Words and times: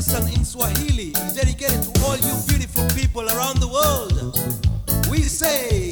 lesson 0.00 0.32
in 0.32 0.46
Swahili 0.46 1.10
is 1.10 1.34
dedicated 1.34 1.82
to 1.82 2.02
all 2.04 2.16
you 2.16 2.34
beautiful 2.48 2.88
people 2.96 3.28
around 3.28 3.60
the 3.60 3.68
world. 3.68 4.32
We 5.10 5.18
say, 5.20 5.89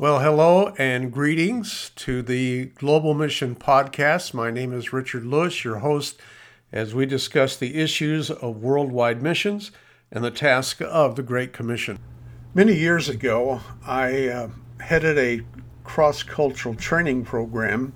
Well, 0.00 0.20
hello 0.20 0.72
and 0.78 1.10
greetings 1.10 1.90
to 1.96 2.22
the 2.22 2.66
Global 2.66 3.14
Mission 3.14 3.56
Podcast. 3.56 4.32
My 4.32 4.48
name 4.48 4.72
is 4.72 4.92
Richard 4.92 5.26
Lewis, 5.26 5.64
your 5.64 5.78
host, 5.78 6.20
as 6.70 6.94
we 6.94 7.04
discuss 7.04 7.56
the 7.56 7.74
issues 7.74 8.30
of 8.30 8.62
worldwide 8.62 9.20
missions 9.20 9.72
and 10.12 10.22
the 10.22 10.30
task 10.30 10.80
of 10.82 11.16
the 11.16 11.24
Great 11.24 11.52
Commission. 11.52 11.98
Many 12.54 12.74
years 12.74 13.08
ago, 13.08 13.60
I 13.84 14.28
uh, 14.28 14.50
headed 14.78 15.18
a 15.18 15.44
cross 15.82 16.22
cultural 16.22 16.76
training 16.76 17.24
program 17.24 17.92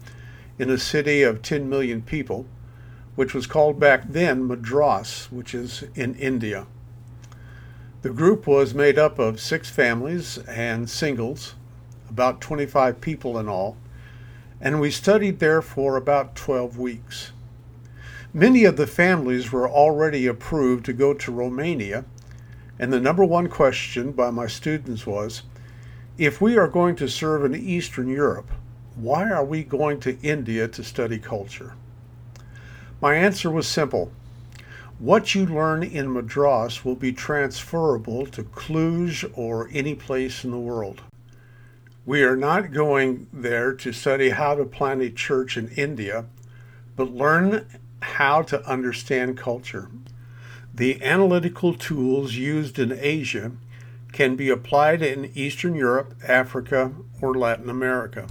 in 0.58 0.70
a 0.70 0.78
city 0.78 1.22
of 1.22 1.40
10 1.40 1.68
million 1.68 2.02
people, 2.02 2.46
which 3.14 3.32
was 3.32 3.46
called 3.46 3.78
back 3.78 4.08
then 4.08 4.48
Madras, 4.48 5.30
which 5.30 5.54
is 5.54 5.84
in 5.94 6.16
India. 6.16 6.66
The 8.00 8.10
group 8.10 8.48
was 8.48 8.74
made 8.74 8.98
up 8.98 9.20
of 9.20 9.38
six 9.38 9.70
families 9.70 10.38
and 10.48 10.90
singles 10.90 11.54
about 12.12 12.42
25 12.42 13.00
people 13.00 13.38
in 13.38 13.48
all, 13.48 13.74
and 14.60 14.78
we 14.78 14.90
studied 14.90 15.38
there 15.38 15.62
for 15.62 15.96
about 15.96 16.36
12 16.36 16.78
weeks. 16.78 17.32
Many 18.34 18.64
of 18.64 18.76
the 18.76 18.86
families 18.86 19.50
were 19.50 19.68
already 19.68 20.26
approved 20.26 20.84
to 20.84 20.92
go 20.92 21.14
to 21.14 21.32
Romania, 21.32 22.04
and 22.78 22.92
the 22.92 23.00
number 23.00 23.24
one 23.24 23.48
question 23.48 24.12
by 24.12 24.30
my 24.30 24.46
students 24.46 25.06
was 25.06 25.42
if 26.18 26.38
we 26.38 26.58
are 26.58 26.68
going 26.68 26.96
to 26.96 27.08
serve 27.08 27.46
in 27.46 27.54
Eastern 27.54 28.08
Europe, 28.08 28.50
why 28.94 29.30
are 29.30 29.44
we 29.44 29.64
going 29.64 29.98
to 30.00 30.20
India 30.20 30.68
to 30.68 30.84
study 30.84 31.18
culture? 31.18 31.72
My 33.00 33.14
answer 33.14 33.50
was 33.50 33.66
simple. 33.66 34.12
What 34.98 35.34
you 35.34 35.46
learn 35.46 35.82
in 35.82 36.12
Madras 36.12 36.84
will 36.84 36.94
be 36.94 37.12
transferable 37.12 38.26
to 38.26 38.42
Cluj 38.42 39.32
or 39.34 39.70
any 39.72 39.94
place 39.94 40.44
in 40.44 40.50
the 40.50 40.58
world. 40.58 41.00
We 42.04 42.24
are 42.24 42.36
not 42.36 42.72
going 42.72 43.28
there 43.32 43.72
to 43.74 43.92
study 43.92 44.30
how 44.30 44.56
to 44.56 44.64
plant 44.64 45.02
a 45.02 45.10
church 45.10 45.56
in 45.56 45.68
India, 45.68 46.24
but 46.96 47.14
learn 47.14 47.66
how 48.00 48.42
to 48.42 48.68
understand 48.68 49.38
culture. 49.38 49.88
The 50.74 51.00
analytical 51.00 51.74
tools 51.74 52.34
used 52.34 52.80
in 52.80 52.90
Asia 52.90 53.52
can 54.10 54.34
be 54.34 54.48
applied 54.48 55.00
in 55.00 55.30
Eastern 55.36 55.76
Europe, 55.76 56.14
Africa, 56.26 56.92
or 57.20 57.34
Latin 57.34 57.70
America. 57.70 58.26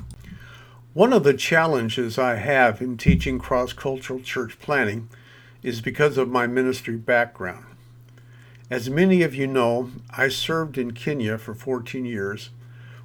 One 0.93 1.13
of 1.13 1.23
the 1.23 1.33
challenges 1.33 2.19
I 2.19 2.35
have 2.35 2.81
in 2.81 2.97
teaching 2.97 3.39
cross 3.39 3.71
cultural 3.71 4.19
church 4.19 4.59
planting 4.59 5.07
is 5.63 5.79
because 5.79 6.17
of 6.17 6.27
my 6.27 6.45
ministry 6.45 6.97
background. 6.97 7.65
As 8.69 8.89
many 8.89 9.21
of 9.21 9.33
you 9.33 9.47
know, 9.47 9.91
I 10.09 10.27
served 10.27 10.77
in 10.77 10.91
Kenya 10.91 11.37
for 11.37 11.53
14 11.53 12.03
years 12.03 12.49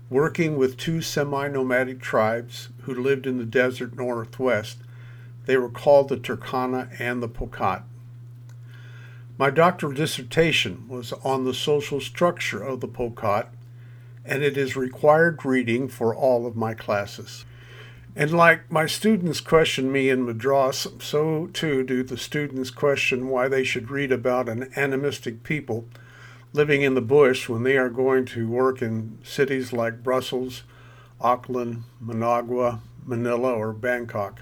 working 0.08 0.56
with 0.56 0.76
two 0.76 1.02
semi 1.02 1.48
nomadic 1.48 2.00
tribes 2.00 2.68
who 2.82 2.94
lived 2.94 3.26
in 3.26 3.38
the 3.38 3.44
desert 3.44 3.96
northwest. 3.96 4.78
They 5.46 5.56
were 5.56 5.68
called 5.68 6.08
the 6.08 6.16
Turkana 6.16 6.88
and 7.00 7.22
the 7.22 7.28
Pokot. 7.28 7.82
My 9.38 9.50
doctoral 9.50 9.92
dissertation 9.92 10.86
was 10.88 11.12
on 11.12 11.44
the 11.44 11.54
social 11.54 12.00
structure 12.00 12.62
of 12.62 12.80
the 12.80 12.88
Pokot, 12.88 13.48
and 14.24 14.42
it 14.42 14.56
is 14.56 14.76
required 14.76 15.44
reading 15.44 15.88
for 15.88 16.14
all 16.14 16.46
of 16.46 16.56
my 16.56 16.74
classes. 16.74 17.44
And 18.14 18.30
like 18.30 18.72
my 18.72 18.86
students 18.86 19.40
question 19.40 19.92
me 19.92 20.08
in 20.08 20.24
Madras, 20.24 20.86
so 21.00 21.48
too 21.52 21.82
do 21.82 22.02
the 22.02 22.16
students 22.16 22.70
question 22.70 23.28
why 23.28 23.46
they 23.46 23.62
should 23.62 23.90
read 23.90 24.10
about 24.10 24.48
an 24.48 24.70
animistic 24.74 25.42
people 25.42 25.84
living 26.56 26.80
in 26.80 26.94
the 26.94 27.02
bush 27.02 27.50
when 27.50 27.64
they 27.64 27.76
are 27.76 27.90
going 27.90 28.24
to 28.24 28.48
work 28.48 28.80
in 28.80 29.18
cities 29.22 29.74
like 29.74 30.02
Brussels, 30.02 30.62
Auckland, 31.20 31.82
Managua, 32.00 32.80
Manila, 33.04 33.52
or 33.52 33.74
Bangkok. 33.74 34.40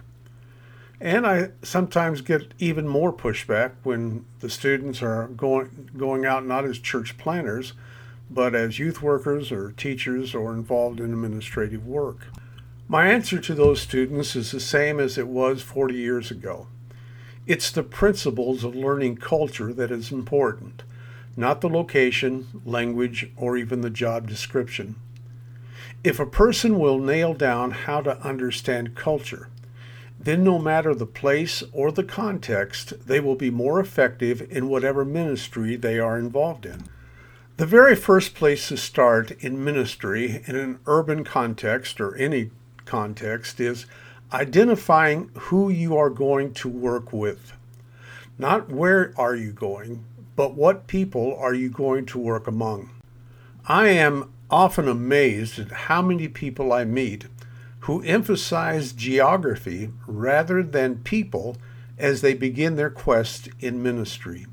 And 1.01 1.27
I 1.27 1.51
sometimes 1.63 2.21
get 2.21 2.55
even 2.61 2.87
more 2.87 3.13
pushback 3.13 3.73
when 3.83 4.25
the 4.39 4.49
students 4.49 5.03
are 5.03 5.27
going 5.27 5.91
going 5.97 6.25
out 6.25 6.47
not 6.47 6.65
as 6.65 6.79
church 6.79 7.19
planners, 7.19 7.73
but 8.31 8.55
as 8.55 8.79
youth 8.79 9.03
workers 9.03 9.51
or 9.51 9.73
teachers 9.73 10.37
or 10.37 10.55
involved 10.55 11.01
in 11.01 11.13
administrative 11.13 11.85
work. 11.85 12.29
My 12.87 13.09
answer 13.09 13.41
to 13.41 13.55
those 13.55 13.83
students 13.83 14.37
is 14.37 14.53
the 14.53 14.61
same 14.61 15.01
as 15.01 15.19
it 15.19 15.27
was 15.27 15.63
40 15.63 15.95
years 15.95 16.31
ago. 16.31 16.69
It's 17.45 17.73
the 17.73 17.83
principles 17.83 18.63
of 18.63 18.77
learning 18.77 19.17
culture 19.17 19.73
that 19.73 19.91
is 19.91 20.13
important 20.13 20.85
not 21.37 21.61
the 21.61 21.69
location, 21.69 22.47
language, 22.65 23.31
or 23.37 23.57
even 23.57 23.81
the 23.81 23.91
job 23.91 24.29
description. 24.29 24.97
If 26.03 26.21
a 26.21 26.27
person 26.27 26.79
will 26.79 26.99
nail 26.99 27.35
down 27.35 27.71
how 27.71 28.03
to 28.03 28.21
understand 28.21 28.95
culture, 28.95 29.49
then 30.19 30.45
no 30.45 30.59
matter 30.59 30.95
the 30.95 31.07
place 31.07 31.63
or 31.73 31.91
the 31.91 32.05
context, 32.05 32.93
they 33.07 33.21
will 33.21 33.35
be 33.35 33.51
more 33.51 33.81
effective 33.81 34.47
in 34.51 34.69
whatever 34.69 35.05
ministry 35.05 35.77
they 35.77 35.99
are 35.99 36.19
involved 36.19 36.65
in. 36.65 36.85
The 37.57 37.67
very 37.67 37.95
first 37.95 38.35
place 38.35 38.69
to 38.69 38.77
start 38.77 39.31
in 39.43 39.65
ministry 39.65 40.43
in 40.47 40.57
an 40.57 40.79
urban 40.87 41.25
context 41.25 42.01
or 42.01 42.17
any 42.17 42.51
context 42.85 43.61
is 43.61 43.87
identifying 44.33 45.31
who 45.35 45.69
you 45.69 45.97
are 45.97 46.11
going 46.11 46.53
to 46.55 46.69
work 46.69 47.13
with. 47.13 47.53
Not 48.39 48.71
where 48.71 49.13
are 49.17 49.37
you 49.37 49.53
going, 49.53 50.05
but 50.37 50.55
what 50.55 50.87
people 50.87 51.37
are 51.39 51.55
you 51.55 51.69
going 51.69 52.07
to 52.07 52.19
work 52.19 52.47
among? 52.47 52.91
I 53.67 53.89
am 53.89 54.33
often 54.51 54.89
amazed 54.89 55.59
at 55.59 55.71
how 55.71 56.03
many 56.03 56.29
people 56.29 56.73
I 56.73 56.85
meet 56.85 57.27
who 57.81 58.03
emphasize 58.03 58.93
geography 58.93 59.91
rather 60.07 60.63
than 60.63 60.99
people 60.99 61.57
as 61.99 62.21
they 62.21 62.35
begin 62.35 62.77
their 62.77 62.91
quest 62.91 63.49
in 63.61 63.83
ministry. 63.83 64.47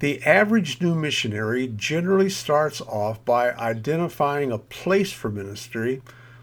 The 0.00 0.22
average 0.22 0.80
new 0.80 0.94
missionary 0.94 1.68
generally 1.68 2.30
starts 2.30 2.80
off 2.80 3.24
by 3.24 3.52
identifying 3.52 4.52
a 4.52 4.58
place 4.58 5.12
for 5.12 5.30
ministry, 5.30 6.02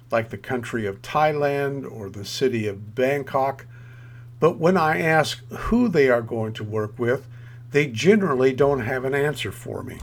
like 0.10 0.30
the 0.30 0.38
country 0.38 0.86
of 0.86 1.02
Thailand 1.02 1.90
or 1.90 2.10
the 2.10 2.26
city 2.26 2.68
of 2.68 2.96
Bangkok. 2.96 3.66
But 4.40 4.58
when 4.58 4.78
I 4.78 5.00
ask 5.00 5.46
who 5.50 5.88
they 5.88 6.10
are 6.10 6.22
going 6.22 6.54
to 6.54 6.64
work 6.64 6.98
with, 6.98 7.28
they 7.72 7.88
generally 7.88 8.54
don't 8.54 8.82
have 8.82 9.06
an 9.06 9.14
answer 9.16 9.52
for 9.52 9.84
me. 9.84 10.00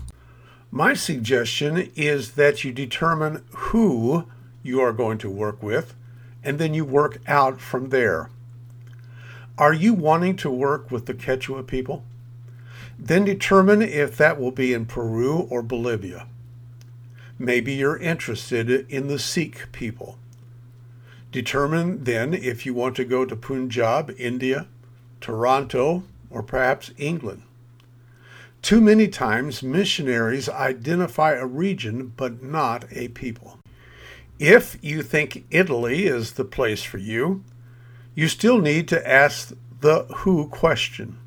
My 0.70 0.94
suggestion 0.94 1.90
is 1.96 2.32
that 2.32 2.64
you 2.64 2.72
determine 2.72 3.44
who 3.54 4.26
you 4.62 4.80
are 4.80 4.92
going 4.92 5.18
to 5.18 5.30
work 5.30 5.62
with, 5.62 5.94
and 6.44 6.58
then 6.58 6.74
you 6.74 6.84
work 6.84 7.18
out 7.26 7.60
from 7.60 7.88
there. 7.88 8.30
Are 9.56 9.72
you 9.72 9.94
wanting 9.94 10.36
to 10.36 10.50
work 10.50 10.90
with 10.90 11.06
the 11.06 11.14
Quechua 11.14 11.66
people? 11.66 12.04
Then 12.98 13.24
determine 13.24 13.82
if 13.82 14.16
that 14.16 14.40
will 14.40 14.50
be 14.50 14.72
in 14.72 14.86
Peru 14.86 15.46
or 15.50 15.62
Bolivia. 15.62 16.26
Maybe 17.38 17.74
you're 17.74 17.96
interested 17.96 18.68
in 18.90 19.08
the 19.08 19.18
Sikh 19.18 19.70
people. 19.72 20.18
Determine 21.30 22.04
then 22.04 22.34
if 22.34 22.66
you 22.66 22.74
want 22.74 22.96
to 22.96 23.04
go 23.04 23.24
to 23.24 23.36
Punjab, 23.36 24.14
India, 24.18 24.66
Toronto, 25.20 26.02
or 26.30 26.42
perhaps 26.42 26.90
England. 26.98 27.42
Too 28.62 28.80
many 28.80 29.08
times, 29.08 29.62
missionaries 29.62 30.48
identify 30.48 31.32
a 31.32 31.46
region 31.46 32.12
but 32.16 32.42
not 32.42 32.84
a 32.90 33.08
people. 33.08 33.58
If 34.38 34.76
you 34.82 35.02
think 35.02 35.46
Italy 35.50 36.06
is 36.06 36.32
the 36.32 36.44
place 36.44 36.82
for 36.82 36.98
you, 36.98 37.44
you 38.14 38.28
still 38.28 38.60
need 38.60 38.88
to 38.88 39.08
ask 39.08 39.52
the 39.80 40.04
who 40.18 40.48
question. 40.48 41.18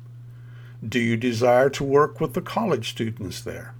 Do 0.86 0.98
you 0.98 1.16
desire 1.16 1.70
to 1.70 1.84
work 1.84 2.20
with 2.20 2.34
the 2.34 2.42
college 2.42 2.90
students 2.90 3.40
there? 3.40 3.74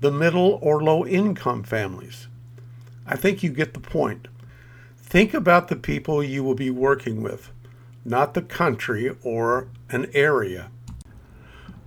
The 0.00 0.10
middle 0.10 0.58
or 0.60 0.82
low 0.82 1.06
income 1.06 1.62
families? 1.62 2.26
I 3.06 3.16
think 3.16 3.42
you 3.42 3.50
get 3.50 3.74
the 3.74 3.80
point. 3.80 4.28
Think 4.96 5.34
about 5.34 5.68
the 5.68 5.76
people 5.76 6.22
you 6.22 6.42
will 6.42 6.54
be 6.54 6.70
working 6.70 7.22
with, 7.22 7.52
not 8.04 8.34
the 8.34 8.42
country 8.42 9.14
or 9.22 9.68
an 9.90 10.10
area. 10.14 10.70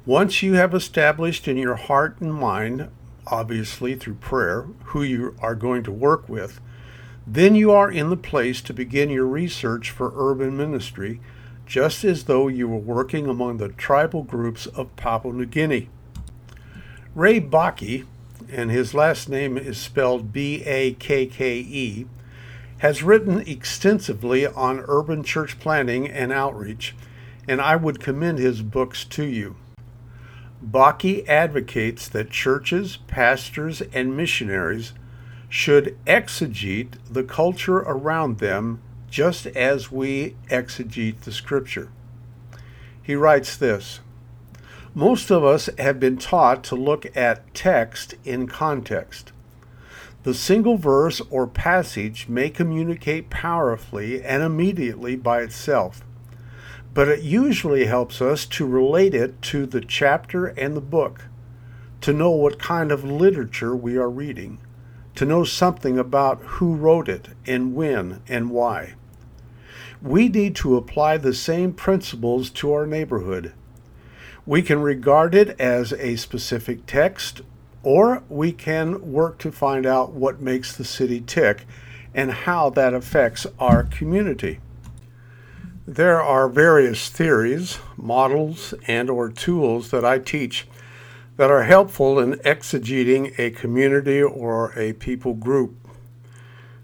Once 0.06 0.44
you 0.44 0.54
have 0.54 0.75
established 0.75 1.48
in 1.48 1.57
your 1.57 1.75
heart 1.75 2.22
and 2.22 2.31
mind, 2.31 2.88
obviously 3.25 3.96
through 3.96 4.13
prayer, 4.13 4.68
who 4.86 5.02
you 5.02 5.36
are 5.42 5.56
going 5.56 5.81
to 5.81 5.92
work 5.92 6.30
with, 6.30 6.62
then 7.25 7.56
you 7.56 7.72
are 7.72 7.90
in 7.90 8.12
the 8.12 8.18
place 8.18 8.62
to 8.62 8.72
begin 8.72 9.10
your 9.10 9.25
research 9.25 9.90
for 9.90 10.13
urban 10.16 10.56
ministry, 10.56 11.19
just 11.66 12.04
as 12.04 12.25
though 12.25 12.48
you 12.48 12.68
were 12.68 12.78
working 12.78 13.28
among 13.28 13.57
the 13.57 13.69
tribal 13.69 14.22
groups 14.22 14.68
of 14.68 14.96
Papua 14.96 15.34
New 15.34 15.48
Guinea. 15.48 15.90
Ray 17.16 17.42
Bakke, 17.42 18.06
and 18.52 18.69
his 18.69 18.94
last 18.94 19.28
name 19.28 19.57
is 19.57 19.80
spelled 19.80 20.31
B 20.31 20.62
A 20.66 20.94
K 20.94 21.25
K 21.25 21.57
E, 21.57 22.06
has 22.78 23.02
written 23.02 23.40
extensively 23.40 24.46
on 24.46 24.86
urban 24.88 25.24
church 25.24 25.60
planting 25.60 26.07
and 26.07 26.31
outreach, 26.31 26.96
and 27.48 27.60
I 27.60 27.75
would 27.75 28.00
commend 28.00 28.38
his 28.38 28.62
books 28.62 29.04
to 29.06 29.24
you. 29.24 29.56
Bakke 30.65 31.27
advocates 31.27 32.07
that 32.09 32.31
churches, 32.31 32.97
pastors, 33.07 33.81
and 33.94 34.17
missionaries 34.17 34.94
should 35.47 35.97
exegete 36.06 36.94
the 37.09 37.23
culture 37.23 37.77
around 37.77 38.39
them 38.39 38.81
just 39.09 39.45
as 39.47 39.91
we 39.91 40.35
exegete 40.50 41.21
the 41.21 41.31
scripture. 41.31 41.89
He 43.01 43.15
writes 43.15 43.56
this 43.56 44.00
Most 44.94 45.29
of 45.29 45.44
us 45.44 45.69
have 45.77 46.00
been 46.00 46.17
taught 46.17 46.63
to 46.65 46.75
look 46.75 47.15
at 47.15 47.53
text 47.53 48.15
in 48.23 48.47
context. 48.47 49.31
The 50.23 50.33
single 50.33 50.77
verse 50.77 51.21
or 51.29 51.45
passage 51.45 52.27
may 52.27 52.50
communicate 52.50 53.29
powerfully 53.29 54.23
and 54.23 54.41
immediately 54.41 55.15
by 55.15 55.41
itself, 55.41 56.03
but 56.95 57.07
it 57.07 57.21
usually 57.21 57.86
helps 57.86 58.24
us 58.24 58.47
to 58.47 58.65
relate 58.65 59.13
it 59.13 59.39
to 59.44 59.68
the 59.68 59.81
chapter 59.81 60.47
and 60.47 60.75
the 60.75 60.81
book, 60.81 61.25
to 62.01 62.12
know 62.12 62.31
what 62.31 62.57
kind 62.57 62.92
of 62.92 63.03
literature 63.03 63.75
we 63.75 63.95
are 63.95 64.09
reading 64.09 64.57
to 65.15 65.25
know 65.25 65.44
something 65.44 65.97
about 65.97 66.42
who 66.42 66.75
wrote 66.75 67.07
it 67.07 67.30
and 67.47 67.74
when 67.74 68.21
and 68.27 68.50
why. 68.50 68.94
We 70.01 70.27
need 70.27 70.56
to 70.57 70.75
apply 70.75 71.18
the 71.18 71.33
same 71.33 71.74
principles 71.74 72.50
to 72.51 72.74
our 72.74 72.86
neighborhood. 72.86 73.53
We 74.45 74.62
can 74.62 74.81
regard 74.81 75.33
it 75.33 75.59
as 75.59 75.94
a 75.94 76.18
specific 76.18 76.86
text, 76.86 77.42
or 77.81 78.24
we 78.30 78.51
can 78.51 79.12
work 79.12 79.39
to 79.39 79.51
find 79.51 79.86
out 79.86 80.12
what 80.12 80.42
makes 80.42 80.75
the 80.75 80.86
city 80.86 81.21
tick 81.21 81.65
and 82.13 82.31
how 82.31 82.69
that 82.71 82.94
affects 82.94 83.47
our 83.57 83.83
community. 83.83 84.59
There 85.87 86.19
are 86.19 86.49
various 86.49 87.09
theories, 87.09 87.77
models, 87.95 88.73
and 88.87 89.07
or 89.07 89.29
tools 89.29 89.91
that 89.91 90.03
I 90.03 90.17
teach 90.17 90.67
that 91.37 91.51
are 91.51 91.65
helpful 91.65 92.17
in 92.17 92.39
exegeting 92.39 93.37
a 93.37 93.51
community 93.51 94.19
or 94.19 94.73
a 94.75 94.93
people 94.93 95.35
group. 95.35 95.75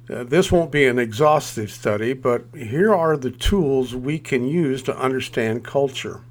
Uh, 0.07 0.23
this 0.23 0.51
won't 0.51 0.71
be 0.71 0.85
an 0.85 0.99
exhaustive 0.99 1.71
study, 1.71 2.13
but 2.13 2.45
here 2.55 2.93
are 2.93 3.17
the 3.17 3.31
tools 3.31 3.95
we 3.95 4.19
can 4.19 4.47
use 4.47 4.83
to 4.83 4.95
understand 4.95 5.63
culture. 5.63 6.21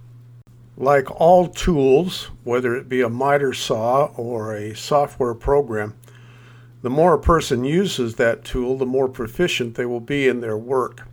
Like 0.77 1.11
all 1.21 1.49
tools, 1.49 2.31
whether 2.45 2.77
it 2.77 2.89
be 2.89 3.01
a 3.01 3.09
miter 3.09 3.53
saw 3.53 4.13
or 4.17 4.55
a 4.55 4.77
software 4.77 5.35
program, 5.35 5.97
the 6.83 6.91
more 6.91 7.15
a 7.15 7.21
person 7.21 7.65
uses 7.65 8.15
that 8.15 8.45
tool, 8.45 8.79
the 8.79 8.87
more 8.87 9.09
proficient 9.09 9.75
they 9.75 9.87
will 9.87 9.99
be 9.99 10.29
in 10.29 10.41
their 10.41 10.57
work. 10.57 11.09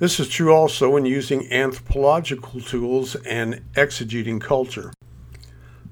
This 0.00 0.18
is 0.18 0.28
true 0.28 0.52
also 0.52 0.96
in 0.96 1.06
using 1.06 1.52
anthropological 1.52 2.60
tools 2.60 3.14
and 3.14 3.62
exegeting 3.74 4.40
culture. 4.40 4.92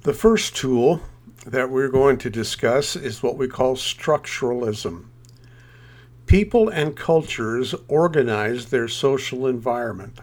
The 0.00 0.12
first 0.12 0.56
tool 0.56 1.00
that 1.46 1.70
we're 1.70 1.88
going 1.88 2.19
to 2.19 2.31
discuss 2.31 2.96
is 2.96 3.22
what 3.22 3.37
we 3.37 3.46
call 3.46 3.76
structuralism. 3.76 5.04
People 6.26 6.69
and 6.69 6.96
cultures 6.96 7.76
organize 7.87 8.66
their 8.66 8.88
social 8.88 9.46
environment. 9.46 10.19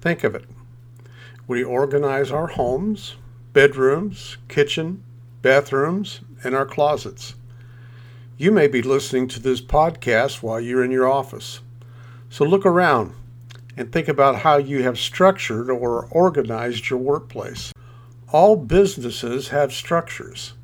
Think 0.00 0.24
of 0.24 0.34
it. 0.34 0.46
We 1.46 1.62
organize 1.62 2.32
our 2.32 2.48
homes, 2.48 3.14
bedrooms, 3.52 4.36
kitchen, 4.48 5.04
bathrooms, 5.42 6.22
and 6.42 6.56
our 6.56 6.66
closets. 6.66 7.36
You 8.36 8.50
may 8.50 8.66
be 8.66 8.82
listening 8.82 9.28
to 9.28 9.40
this 9.40 9.60
podcast 9.60 10.42
while 10.42 10.60
you're 10.60 10.84
in 10.84 10.90
your 10.90 11.08
office. 11.08 11.60
So 12.30 12.44
look 12.44 12.64
around 12.64 13.12
and 13.76 13.90
think 13.90 14.06
about 14.06 14.36
how 14.36 14.56
you 14.56 14.84
have 14.84 14.98
structured 14.98 15.68
or 15.68 16.06
organized 16.12 16.88
your 16.88 17.00
workplace. 17.00 17.72
All 18.32 18.54
businesses 18.54 19.48
have 19.48 19.72
structures. 19.72 20.54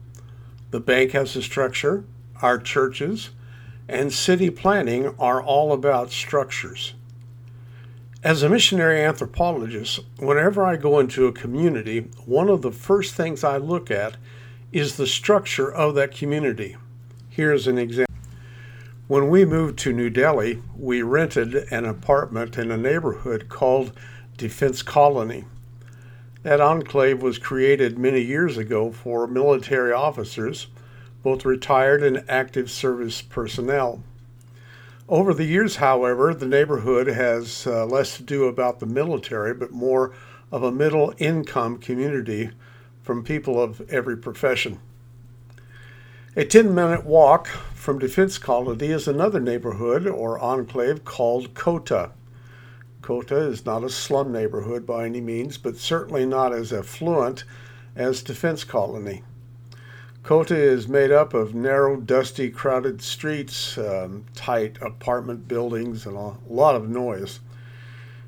The 0.70 0.78
bank 0.78 1.10
has 1.10 1.34
a 1.34 1.42
structure, 1.42 2.04
our 2.40 2.58
churches, 2.58 3.30
and 3.88 4.12
city 4.12 4.48
planning 4.48 5.14
are 5.18 5.42
all 5.42 5.72
about 5.72 6.12
structures. 6.12 6.94
As 8.22 8.44
a 8.44 8.48
missionary 8.48 9.02
anthropologist, 9.02 10.00
whenever 10.18 10.64
I 10.64 10.76
go 10.76 11.00
into 11.00 11.26
a 11.26 11.32
community, 11.32 12.08
one 12.24 12.48
of 12.48 12.62
the 12.62 12.72
first 12.72 13.14
things 13.14 13.42
I 13.42 13.56
look 13.56 13.90
at 13.90 14.16
is 14.70 14.96
the 14.96 15.06
structure 15.06 15.72
of 15.72 15.96
that 15.96 16.14
community. 16.14 16.76
Here's 17.28 17.66
an 17.66 17.78
example. 17.78 18.05
When 19.08 19.30
we 19.30 19.44
moved 19.44 19.78
to 19.80 19.92
New 19.92 20.10
Delhi, 20.10 20.60
we 20.76 21.00
rented 21.00 21.54
an 21.70 21.84
apartment 21.84 22.58
in 22.58 22.72
a 22.72 22.76
neighborhood 22.76 23.48
called 23.48 23.92
Defense 24.36 24.82
Colony. 24.82 25.44
That 26.42 26.60
enclave 26.60 27.22
was 27.22 27.38
created 27.38 28.00
many 28.00 28.20
years 28.20 28.58
ago 28.58 28.90
for 28.90 29.28
military 29.28 29.92
officers, 29.92 30.66
both 31.22 31.44
retired 31.44 32.02
and 32.02 32.24
active 32.28 32.68
service 32.68 33.22
personnel. 33.22 34.02
Over 35.08 35.32
the 35.32 35.44
years, 35.44 35.76
however, 35.76 36.34
the 36.34 36.48
neighborhood 36.48 37.06
has 37.06 37.64
uh, 37.64 37.86
less 37.86 38.16
to 38.16 38.24
do 38.24 38.46
about 38.46 38.80
the 38.80 38.86
military, 38.86 39.54
but 39.54 39.70
more 39.70 40.14
of 40.50 40.64
a 40.64 40.72
middle 40.72 41.14
income 41.18 41.78
community 41.78 42.50
from 43.04 43.22
people 43.22 43.62
of 43.62 43.88
every 43.88 44.16
profession. 44.16 44.80
A 46.34 46.44
10 46.44 46.74
minute 46.74 47.06
walk 47.06 47.48
from 47.86 48.00
Defense 48.00 48.36
Colony 48.36 48.88
is 48.88 49.06
another 49.06 49.38
neighborhood 49.38 50.08
or 50.08 50.40
enclave 50.40 51.04
called 51.04 51.54
Kota. 51.54 52.10
Kota 53.00 53.36
is 53.36 53.64
not 53.64 53.84
a 53.84 53.88
slum 53.88 54.32
neighborhood 54.32 54.84
by 54.84 55.04
any 55.04 55.20
means, 55.20 55.56
but 55.56 55.76
certainly 55.76 56.26
not 56.26 56.52
as 56.52 56.72
affluent 56.72 57.44
as 57.94 58.24
Defense 58.24 58.64
Colony. 58.64 59.22
Kota 60.24 60.56
is 60.56 60.88
made 60.88 61.12
up 61.12 61.32
of 61.32 61.54
narrow, 61.54 61.94
dusty, 61.94 62.50
crowded 62.50 63.02
streets, 63.02 63.78
um, 63.78 64.24
tight 64.34 64.82
apartment 64.82 65.46
buildings, 65.46 66.06
and 66.06 66.16
a 66.16 66.34
lot 66.48 66.74
of 66.74 66.88
noise. 66.88 67.38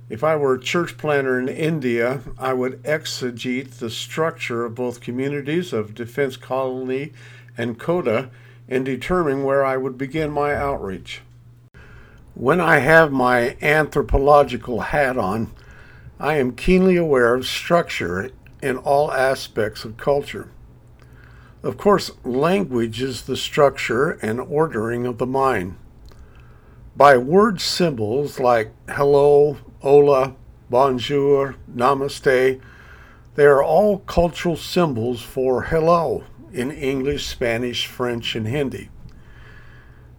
If 0.09 0.23
I 0.23 0.37
were 0.37 0.55
a 0.55 0.61
church 0.61 0.97
planner 0.97 1.37
in 1.37 1.49
India, 1.49 2.21
I 2.39 2.53
would 2.53 2.81
exegete 2.85 3.81
the 3.81 3.91
structure 3.91 4.65
of 4.65 4.77
both 4.77 5.01
communities 5.01 5.73
of 5.73 5.97
Defense 5.97 6.37
Colony 6.37 7.13
and 7.57 7.77
Kota 7.77 8.31
and 8.69 8.85
determine 8.85 9.43
where 9.43 9.65
I 9.65 9.77
would 9.77 9.97
begin 9.97 10.31
my 10.31 10.55
outreach. 10.55 11.23
When 12.35 12.61
I 12.61 12.79
have 12.79 13.11
my 13.11 13.57
anthropological 13.63 14.81
hat 14.81 15.17
on, 15.17 15.51
I 16.21 16.37
am 16.37 16.55
keenly 16.55 16.97
aware 16.97 17.35
of 17.35 17.47
structure 17.47 18.31
in 18.63 18.77
all 18.77 19.13
aspects 19.13 19.85
of 19.85 19.97
culture. 19.97 20.51
Of 21.63 21.77
course, 21.77 22.13
language 22.25 23.03
is 23.03 23.23
the 23.23 23.37
structure 23.37 24.13
and 24.23 24.41
ordering 24.41 25.07
of 25.07 25.19
the 25.19 25.27
mind. 25.27 25.77
By 26.97 27.17
word 27.17 27.61
symbols 27.61 28.39
like 28.39 28.73
hello, 28.89 29.59
hola, 29.81 30.35
bonjour, 30.71 31.57
namaste, 31.73 32.61
they 33.35 33.45
are 33.45 33.63
all 33.63 33.99
cultural 34.01 34.57
symbols 34.57 35.23
for 35.23 35.63
hello 35.63 36.25
in 36.53 36.71
English, 36.71 37.27
Spanish, 37.27 37.87
French, 37.87 38.35
and 38.35 38.47
Hindi. 38.47 38.91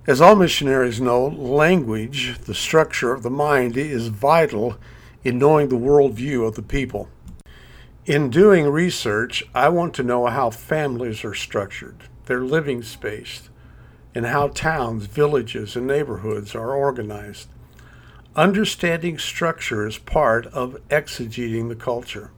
As 0.07 0.21
all 0.21 0.35
missionaries 0.35 0.99
know, 0.99 1.27
language, 1.27 2.39
the 2.45 2.55
structure 2.55 3.13
of 3.13 3.21
the 3.21 3.29
mind, 3.29 3.77
is 3.77 4.07
vital 4.07 4.77
in 5.23 5.37
knowing 5.37 5.69
the 5.69 5.75
worldview 5.75 6.47
of 6.47 6.55
the 6.55 6.61
people. 6.61 7.09
In 8.05 8.29
doing 8.29 8.67
research, 8.67 9.43
I 9.53 9.69
want 9.69 9.93
to 9.95 10.03
know 10.03 10.25
how 10.25 10.49
families 10.49 11.23
are 11.23 11.35
structured, 11.35 12.05
their 12.25 12.41
living 12.41 12.81
space, 12.81 13.49
and 14.15 14.25
how 14.25 14.47
towns, 14.47 15.05
villages, 15.05 15.75
and 15.75 15.85
neighborhoods 15.85 16.55
are 16.55 16.73
organized. 16.73 17.49
Understanding 18.35 19.19
structure 19.19 19.85
is 19.85 19.97
part 19.97 20.47
of 20.47 20.77
exegeting 20.89 21.69
the 21.69 21.75
culture. 21.75 22.31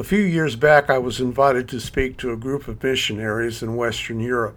A 0.00 0.02
few 0.02 0.22
years 0.22 0.56
back, 0.56 0.88
I 0.88 0.96
was 0.96 1.20
invited 1.20 1.68
to 1.68 1.78
speak 1.78 2.16
to 2.16 2.32
a 2.32 2.36
group 2.36 2.68
of 2.68 2.82
missionaries 2.82 3.62
in 3.62 3.76
Western 3.76 4.18
Europe. 4.18 4.56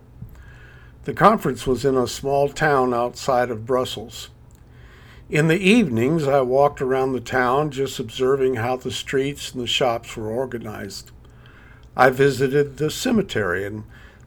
The 1.03 1.13
conference 1.13 1.67
was 1.67 1.83
in 1.83 1.97
a 1.97 2.07
small 2.07 2.47
town 2.47 2.93
outside 2.93 3.51
of 3.51 3.65
Brussels. 3.65 4.29
In 5.29 5.49
the 5.49 5.59
evenings, 5.59 6.29
I 6.29 6.39
walked 6.39 6.81
around 6.81 7.11
the 7.11 7.19
town 7.19 7.71
just 7.71 7.99
observing 7.99 8.55
how 8.55 8.77
the 8.77 8.89
streets 8.89 9.51
and 9.51 9.61
the 9.61 9.67
shops 9.67 10.15
were 10.15 10.29
organized. 10.29 11.11
I 11.93 12.09
visited 12.09 12.77
the 12.77 12.89
cemetery, 12.89 13.65
and 13.65 13.83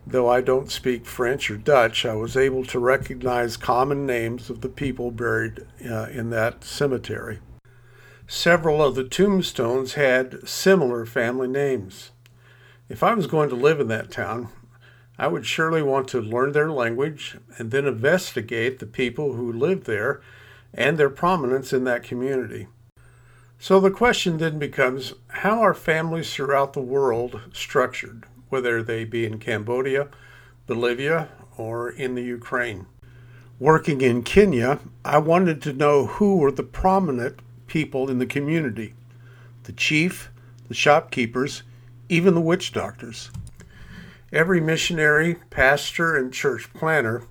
though 0.07 0.29
I 0.29 0.43
don't 0.43 0.71
speak 0.71 1.07
French 1.07 1.51
or 1.51 1.57
Dutch, 1.57 2.05
I 2.05 2.15
was 2.15 2.37
able 2.37 2.67
to 2.67 2.79
recognize 2.79 3.57
common 3.57 4.05
names 4.05 4.51
of 4.51 4.61
the 4.61 4.69
people 4.69 5.11
buried 5.11 5.67
uh, 5.83 6.09
in 6.13 6.29
that 6.29 6.63
cemetery. 6.63 7.39
Several 8.29 8.83
of 8.83 8.97
the 8.97 9.05
tombstones 9.05 9.95
had 9.95 10.49
similar 10.49 11.07
family 11.07 11.47
names. 11.47 12.11
If 12.89 13.05
I 13.05 13.15
was 13.15 13.29
going 13.29 13.49
to 13.51 13.55
live 13.55 13.79
in 13.79 13.87
that 13.89 14.11
town, 14.11 14.49
I 15.17 15.29
would 15.29 15.47
surely 15.47 15.81
want 15.81 16.09
to 16.09 16.21
learn 16.21 16.51
their 16.51 16.71
language 16.71 17.37
and 17.57 17.71
then 17.71 17.87
investigate 17.87 18.81
the 18.81 18.87
people 18.87 19.35
who 19.35 19.53
lived 19.53 19.87
there 19.87 20.21
and 20.75 20.99
their 20.99 21.09
prominence 21.09 21.73
in 21.73 21.85
that 21.85 22.03
community. 22.03 22.67
So 23.61 23.79
the 23.79 23.93
question 23.93 24.39
then 24.39 24.59
becomes 24.59 25.15
how 25.29 25.61
are 25.63 25.73
families 25.73 26.35
throughout 26.35 26.73
the 26.73 26.81
world 26.81 27.41
structured, 27.53 28.25
whether 28.49 28.83
they 28.83 29.05
be 29.05 29.25
in 29.25 29.39
Cambodia, 29.39 30.09
Bolivia, 30.67 31.29
or 31.57 31.89
in 31.89 32.17
the 32.17 32.25
Ukraine? 32.25 32.87
Working 33.61 34.01
in 34.01 34.25
Kenya, 34.25 34.81
I 35.05 35.19
wanted 35.19 35.63
to 35.63 35.73
know 35.73 36.07
who 36.07 36.37
were 36.37 36.53
the 36.53 36.65
prominent 36.65 37.41
people 37.67 38.11
in 38.11 38.19
the 38.19 38.27
community 38.27 38.95
the 39.65 39.73
chief, 39.73 40.31
the 40.69 40.75
shopkeepers, 40.75 41.65
even 42.09 42.35
the 42.35 42.41
witch 42.41 42.73
doctors. 42.73 43.31
Every 44.33 44.61
missionary, 44.61 45.37
pastor, 45.51 46.17
and 46.17 46.33
church 46.33 46.73
planter 46.73 47.25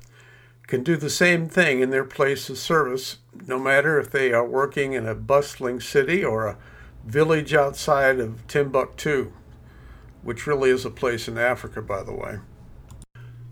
can 0.68 0.84
do 0.84 0.98
the 0.98 1.10
same 1.10 1.48
thing 1.48 1.80
in 1.80 1.92
their 1.92 2.04
place 2.04 2.50
of 2.50 2.58
service, 2.58 3.18
no 3.48 3.60
matter 3.60 4.00
if 4.00 4.12
they 4.12 4.34
are 4.34 4.46
working 4.46 4.94
in 4.94 5.08
a 5.08 5.16
bustling 5.16 5.80
city 5.80 6.26
or 6.26 6.48
a 6.48 6.58
village 7.06 7.54
outside 7.54 8.20
of 8.20 8.46
Timbuktu, 8.48 9.32
which 10.24 10.48
really 10.48 10.72
is 10.72 10.86
a 10.86 10.90
place 10.90 11.28
in 11.28 11.38
Africa, 11.38 11.82
by 11.82 12.04
the 12.04 12.14
way. 12.14 12.40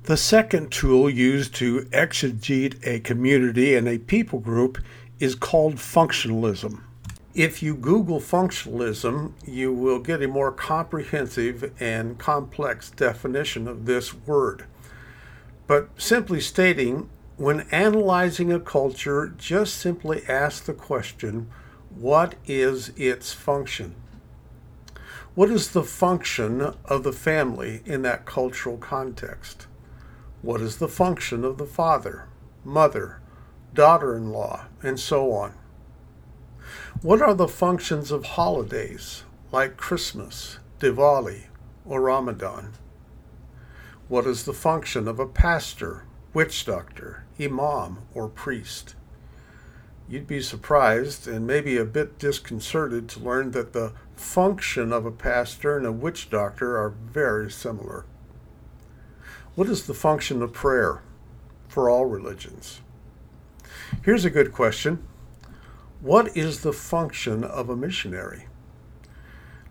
The 0.04 0.18
second 0.18 0.72
tool 0.72 1.10
used 1.10 1.56
to 1.56 1.82
exegete 1.92 2.86
a 2.86 3.00
community 3.00 3.76
and 3.76 3.88
a 3.88 4.00
people 4.00 4.40
group 4.40 4.80
is 5.24 5.36
called 5.36 5.76
functionalism. 5.76 6.82
If 7.34 7.64
you 7.64 7.78
Google 7.78 8.20
functionalism, 8.20 9.32
you 9.48 9.72
will 9.72 10.00
get 10.00 10.22
a 10.22 10.28
more 10.28 10.52
comprehensive 10.52 11.72
and 11.80 12.20
complex 12.20 12.90
definition 12.90 13.66
of 13.66 13.86
this 13.86 14.14
word. 14.14 14.66
But 15.66 15.90
simply 15.96 16.42
stating, 16.42 17.10
when 17.38 17.62
analyzing 17.72 18.52
a 18.52 18.60
culture, 18.60 19.34
just 19.38 19.76
simply 19.76 20.24
ask 20.28 20.66
the 20.66 20.74
question 20.74 21.50
what 21.90 22.36
is 22.46 22.90
its 22.98 23.32
function? 23.32 23.96
What 25.36 25.50
is 25.50 25.72
the 25.72 25.84
function 25.84 26.74
of 26.84 27.04
the 27.04 27.14
family 27.14 27.82
in 27.86 28.02
that 28.02 28.26
cultural 28.26 28.76
context? 28.76 29.68
What 30.42 30.60
is 30.60 30.80
the 30.80 30.90
function 30.90 31.46
of 31.46 31.58
the 31.58 31.66
father, 31.66 32.28
mother, 32.66 33.22
daughter 33.74 34.16
in 34.16 34.32
law, 34.32 34.66
and 34.82 35.00
so 35.00 35.32
on? 35.32 35.54
What 37.02 37.22
are 37.22 37.34
the 37.34 37.48
functions 37.48 38.12
of 38.12 38.26
holidays 38.26 39.24
like 39.52 39.78
Christmas, 39.78 40.60
Diwali, 40.80 41.44
or 41.86 42.02
Ramadan? 42.02 42.74
What 44.08 44.26
is 44.28 44.46
the 44.46 44.54
function 44.54 45.08
of 45.08 45.20
a 45.20 45.28
pastor, 45.28 46.06
witch 46.34 46.66
doctor, 46.66 47.26
imam, 47.40 48.00
or 48.14 48.28
priest? 48.30 48.96
You'd 50.08 50.28
be 50.28 50.42
surprised 50.42 51.28
and 51.28 51.48
maybe 51.48 51.78
a 51.78 51.86
bit 51.86 52.20
disconcerted 52.20 53.10
to 53.10 53.20
learn 53.20 53.52
that 53.52 53.74
the 53.74 53.94
function 54.16 54.94
of 54.94 55.06
a 55.06 55.12
pastor 55.12 55.78
and 55.78 55.86
a 55.86 55.92
witch 55.92 56.30
doctor 56.30 56.78
are 56.78 56.90
very 56.90 57.50
similar. 57.50 58.06
What 59.56 59.70
is 59.70 59.88
the 59.88 59.94
function 59.94 60.42
of 60.42 60.54
prayer 60.54 61.02
for 61.68 61.90
all 61.90 62.06
religions? 62.06 62.82
Here's 64.02 64.26
a 64.26 64.30
good 64.30 64.52
question 64.52 65.08
what 66.02 66.36
is 66.36 66.62
the 66.62 66.74
function 66.74 67.44
of 67.46 67.70
a 67.70 67.76
missionary? 67.78 68.48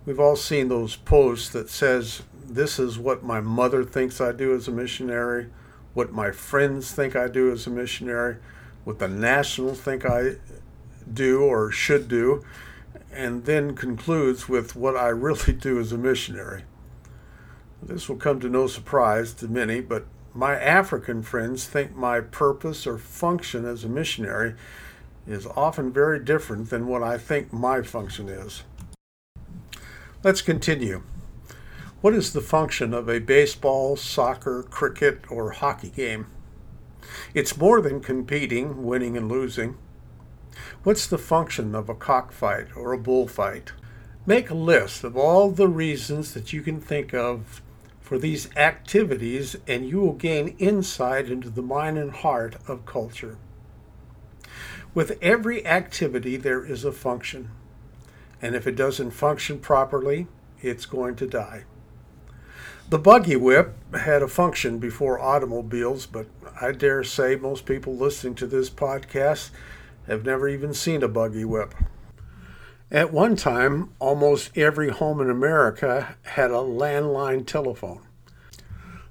We've 0.06 0.20
all 0.20 0.36
seen 0.36 0.68
those 0.68 0.96
posts 0.96 1.50
that 1.50 1.68
says 1.68 2.22
this 2.42 2.78
is 2.78 2.98
what 2.98 3.22
my 3.22 3.40
mother 3.40 3.84
thinks 3.84 4.20
I 4.20 4.32
do 4.32 4.54
as 4.54 4.66
a 4.66 4.72
missionary, 4.72 5.48
what 5.92 6.12
my 6.12 6.30
friends 6.30 6.92
think 6.92 7.14
I 7.14 7.28
do 7.28 7.52
as 7.52 7.66
a 7.66 7.70
missionary, 7.70 8.36
what 8.84 8.98
the 8.98 9.08
nationals 9.08 9.80
think 9.80 10.06
I 10.06 10.36
do 11.12 11.42
or 11.42 11.70
should 11.70 12.08
do, 12.08 12.42
and 13.12 13.44
then 13.44 13.74
concludes 13.74 14.48
with 14.48 14.74
what 14.74 14.96
I 14.96 15.08
really 15.08 15.52
do 15.52 15.78
as 15.78 15.92
a 15.92 15.98
missionary. 15.98 16.64
This 17.82 18.08
will 18.08 18.16
come 18.16 18.40
to 18.40 18.48
no 18.48 18.66
surprise 18.66 19.34
to 19.34 19.48
many, 19.48 19.80
but 19.80 20.06
my 20.34 20.54
African 20.54 21.22
friends 21.22 21.66
think 21.66 21.94
my 21.94 22.20
purpose 22.20 22.86
or 22.86 22.98
function 22.98 23.64
as 23.64 23.84
a 23.84 23.88
missionary 23.88 24.54
is 25.26 25.46
often 25.46 25.92
very 25.92 26.18
different 26.18 26.70
than 26.70 26.86
what 26.86 27.02
I 27.02 27.18
think 27.18 27.52
my 27.52 27.82
function 27.82 28.28
is. 28.28 28.62
Let's 30.24 30.42
continue. 30.42 31.02
What 32.00 32.14
is 32.14 32.32
the 32.32 32.40
function 32.40 32.94
of 32.94 33.08
a 33.08 33.20
baseball, 33.20 33.96
soccer, 33.96 34.62
cricket, 34.62 35.20
or 35.30 35.50
hockey 35.50 35.90
game? 35.90 36.26
It's 37.34 37.56
more 37.56 37.80
than 37.80 38.00
competing, 38.00 38.84
winning, 38.84 39.16
and 39.16 39.30
losing. 39.30 39.76
What's 40.82 41.06
the 41.06 41.18
function 41.18 41.74
of 41.74 41.88
a 41.88 41.94
cockfight 41.94 42.68
or 42.76 42.92
a 42.92 42.98
bullfight? 42.98 43.72
Make 44.26 44.50
a 44.50 44.54
list 44.54 45.04
of 45.04 45.16
all 45.16 45.50
the 45.50 45.68
reasons 45.68 46.34
that 46.34 46.52
you 46.52 46.62
can 46.62 46.80
think 46.80 47.12
of 47.12 47.62
for 48.12 48.18
these 48.18 48.54
activities, 48.58 49.56
and 49.66 49.88
you 49.88 49.98
will 49.98 50.12
gain 50.12 50.54
insight 50.58 51.30
into 51.30 51.48
the 51.48 51.62
mind 51.62 51.96
and 51.96 52.10
heart 52.12 52.56
of 52.68 52.84
culture. 52.84 53.38
With 54.92 55.16
every 55.22 55.64
activity, 55.64 56.36
there 56.36 56.62
is 56.62 56.84
a 56.84 56.92
function. 56.92 57.48
And 58.42 58.54
if 58.54 58.66
it 58.66 58.76
doesn't 58.76 59.12
function 59.12 59.60
properly, 59.60 60.26
it's 60.60 60.84
going 60.84 61.16
to 61.16 61.26
die. 61.26 61.64
The 62.90 62.98
buggy 62.98 63.36
whip 63.36 63.74
had 63.94 64.22
a 64.22 64.28
function 64.28 64.78
before 64.78 65.18
automobiles, 65.18 66.04
but 66.04 66.26
I 66.60 66.72
dare 66.72 67.04
say 67.04 67.36
most 67.36 67.64
people 67.64 67.96
listening 67.96 68.34
to 68.34 68.46
this 68.46 68.68
podcast 68.68 69.52
have 70.06 70.26
never 70.26 70.50
even 70.50 70.74
seen 70.74 71.02
a 71.02 71.08
buggy 71.08 71.46
whip. 71.46 71.74
At 72.92 73.10
one 73.10 73.36
time, 73.36 73.88
almost 74.00 74.50
every 74.54 74.90
home 74.90 75.22
in 75.22 75.30
America 75.30 76.14
had 76.24 76.50
a 76.50 76.56
landline 76.56 77.46
telephone. 77.46 78.02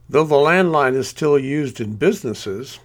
Though 0.08 0.24
the 0.24 0.36
landline 0.36 0.96
is 0.96 1.08
still 1.08 1.40
used 1.40 1.82
in 1.82 1.96
businesses, 1.96 2.78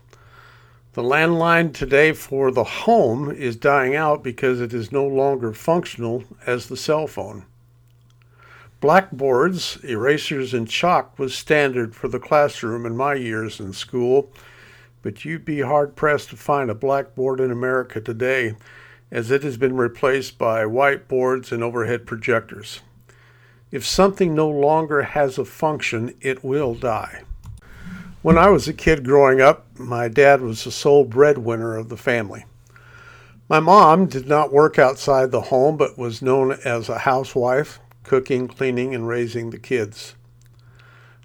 the 0.95 1.03
landline 1.03 1.75
today 1.75 2.15
for 2.15 2.51
the 2.51 2.65
home 2.65 3.31
is 3.31 3.57
dying 3.57 3.95
out 3.95 4.25
because 4.25 4.59
it 4.59 4.73
is 4.73 4.91
no 4.91 5.07
longer 5.07 5.53
functional 5.53 6.25
as 6.47 6.69
the 6.69 6.79
cell 6.79 7.07
phone. 7.07 7.45
Blackboards, 8.81 9.79
erasers, 9.85 10.55
and 10.55 10.67
chalk 10.67 11.19
was 11.19 11.35
standard 11.35 11.95
for 11.95 12.09
the 12.09 12.19
classroom 12.19 12.87
in 12.87 12.97
my 12.97 13.13
years 13.13 13.61
in 13.61 13.75
school, 13.75 14.33
but 15.03 15.27
you'd 15.27 15.45
be 15.45 15.61
hard 15.61 15.95
pressed 15.95 16.31
to 16.31 16.37
find 16.37 16.71
a 16.71 16.75
blackboard 16.75 17.39
in 17.39 17.51
America 17.51 18.01
today 18.01 18.55
as 19.17 19.31
it 19.31 19.43
has 19.43 19.57
been 19.57 19.75
replaced 19.75 20.37
by 20.37 20.63
whiteboards 20.63 21.51
and 21.51 21.65
overhead 21.65 22.05
projectors. 22.05 22.83
If 23.71 23.83
something 23.83 24.35
no 24.35 24.47
longer 24.47 25.05
has 25.05 25.39
a 25.39 25.47
function, 25.47 26.15
it 26.21 26.45
will 26.45 26.75
die. 26.75 27.23
When 28.21 28.37
I 28.37 28.51
was 28.51 28.69
a 28.69 28.75
kid 28.75 29.07
growing 29.07 29.41
up, 29.41 29.65
my 29.79 30.09
dad 30.09 30.43
was 30.43 30.65
the 30.65 30.71
sole 30.71 31.07
breadwinner 31.07 31.77
of 31.77 31.89
the 31.89 31.97
family. 31.97 32.45
My 33.49 33.59
mom 33.59 34.05
did 34.05 34.29
not 34.29 34.53
work 34.53 34.79
outside 34.79 35.31
the 35.31 35.41
home 35.41 35.79
but 35.79 35.97
was 35.97 36.21
known 36.21 36.53
as 36.63 36.91
a 36.91 36.99
housewife, 36.99 37.81
cooking, 38.03 38.47
cleaning, 38.49 38.95
and 38.95 39.09
raising 39.09 39.49
the 39.49 39.59
kids. 39.59 40.15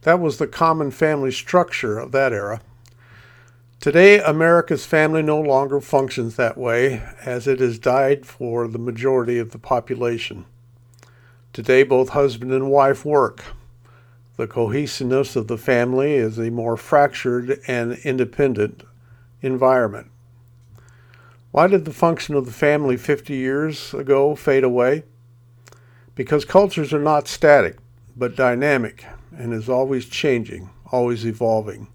That 0.04 0.22
was 0.22 0.38
the 0.38 0.48
common 0.48 0.92
family 0.92 1.34
structure 1.34 2.00
of 2.00 2.14
that 2.14 2.32
era. 2.32 2.62
Today, 3.82 4.20
America's 4.20 4.86
family 4.86 5.24
no 5.24 5.42
longer 5.42 5.82
functions 5.82 6.36
that 6.36 6.56
way, 6.56 7.02
as 7.26 7.48
it 7.48 7.60
has 7.60 7.80
died 7.80 8.28
for 8.28 8.68
the 8.68 8.78
majority 8.78 9.40
of 9.40 9.50
the 9.50 9.58
population. 9.58 10.46
Today, 11.52 11.82
both 11.82 12.10
husband 12.10 12.54
and 12.54 12.70
wife 12.70 13.04
work. 13.04 13.44
The 14.38 14.46
cohesiveness 14.46 15.36
of 15.36 15.48
the 15.48 15.58
family 15.58 16.14
is 16.14 16.38
a 16.38 16.52
more 16.52 16.78
fractured 16.78 17.60
and 17.68 17.94
independent 18.04 18.84
environment. 19.42 20.12
Why 21.50 21.66
did 21.66 21.86
the 21.86 21.92
function 21.92 22.36
of 22.36 22.46
the 22.46 22.52
family 22.52 22.98
50 22.98 23.34
years 23.34 23.96
ago 23.96 24.36
fade 24.36 24.64
away? 24.64 25.06
Because 26.14 26.46
cultures 26.46 26.94
are 26.94 27.00
not 27.00 27.28
static, 27.28 27.78
but 28.16 28.36
dynamic 28.36 29.06
and 29.36 29.52
is 29.56 29.68
always 29.68 30.06
changing, 30.06 30.70
always 30.92 31.26
evolving. 31.26 31.88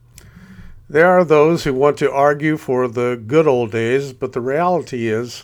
There 0.89 1.09
are 1.09 1.25
those 1.25 1.65
who 1.65 1.75
want 1.75 1.99
to 1.99 2.13
argue 2.13 2.57
for 2.57 2.87
the 2.87 3.21
good 3.27 3.49
old 3.49 3.73
days, 3.73 4.13
but 4.13 4.33
the 4.33 4.41
reality 4.41 5.09
is, 5.09 5.43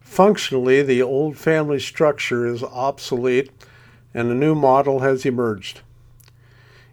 functionally, 0.00 0.82
the 0.82 1.02
old 1.02 1.36
family 1.36 1.78
structure 1.78 2.46
is 2.46 2.62
obsolete 2.62 3.50
and 4.14 4.30
a 4.30 4.34
new 4.34 4.54
model 4.54 5.00
has 5.00 5.26
emerged. 5.26 5.82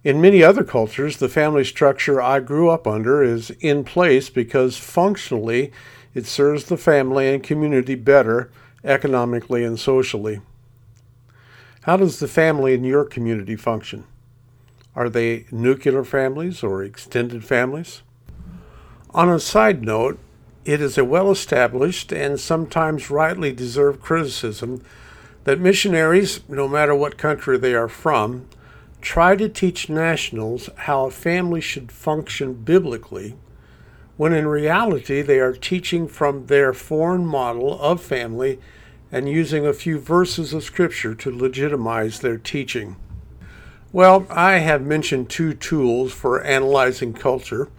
In 0.03 0.19
many 0.19 0.43
other 0.43 0.65
cultures, 0.65 1.17
the 1.17 1.29
family 1.29 1.63
structure 1.63 2.21
I 2.21 2.41
grew 2.41 2.69
up 2.69 2.85
under 2.85 3.23
is 3.23 3.51
in 3.61 3.85
place 3.85 4.29
because 4.29 4.75
functionally 4.75 5.71
it 6.13 6.25
serves 6.25 6.65
the 6.65 6.77
family 6.77 7.33
and 7.33 7.41
community 7.41 7.95
better 7.95 8.51
economically 8.83 9.63
and 9.63 9.79
socially. 9.79 10.41
How 11.83 11.95
does 11.95 12.19
the 12.19 12.27
family 12.27 12.73
in 12.73 12.83
your 12.83 13.05
community 13.05 13.55
function? 13.55 14.03
Are 14.95 15.09
they 15.09 15.45
nuclear 15.51 16.03
families 16.05 16.63
or 16.63 16.83
extended 16.83 17.43
families? 17.43 18.01
On 19.13 19.29
a 19.29 19.39
side 19.39 19.83
note, 19.83 20.19
it 20.63 20.81
is 20.81 20.97
a 20.97 21.05
well 21.05 21.29
established 21.31 22.11
and 22.13 22.39
sometimes 22.39 23.11
rightly 23.11 23.51
deserved 23.51 24.01
criticism 24.01 24.81
that 25.43 25.59
missionaries, 25.59 26.41
no 26.49 26.67
matter 26.67 26.95
what 26.95 27.17
country 27.17 27.57
they 27.57 27.75
are 27.75 27.89
from, 27.89 28.47
try 29.01 29.35
to 29.35 29.47
teach 29.47 29.89
nationals 29.89 30.69
how 30.75 31.05
a 31.05 31.11
family 31.11 31.61
should 31.61 31.91
function 31.91 32.53
biblically, 32.53 33.35
when 34.17 34.33
in 34.33 34.47
reality 34.47 35.21
they 35.21 35.39
are 35.39 35.53
teaching 35.53 36.07
from 36.07 36.47
their 36.47 36.73
foreign 36.73 37.25
model 37.25 37.79
of 37.79 38.01
family 38.01 38.59
and 39.11 39.29
using 39.29 39.67
a 39.67 39.73
few 39.73 39.99
verses 39.99 40.53
of 40.53 40.63
Scripture 40.63 41.13
to 41.13 41.29
legitimize 41.29 42.21
their 42.21 42.37
teaching. 42.37 42.95
Well, 43.95 44.27
I 44.29 44.57
have 44.57 44.81
mentioned 44.81 45.29
two 45.29 45.53
tools 45.53 46.11
for 46.11 46.43
analyzing 46.43 47.13
culture 47.13 47.69